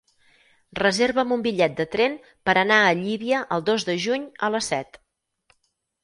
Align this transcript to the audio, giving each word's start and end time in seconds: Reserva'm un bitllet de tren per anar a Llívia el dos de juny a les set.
Reserva'm 0.77 1.33
un 1.35 1.41
bitllet 1.47 1.75
de 1.81 1.85
tren 1.95 2.15
per 2.49 2.55
anar 2.61 2.77
a 2.85 2.95
Llívia 3.01 3.41
el 3.57 3.65
dos 3.67 3.85
de 3.91 3.95
juny 4.05 4.25
a 4.47 4.49
les 4.55 4.71
set. 4.73 4.99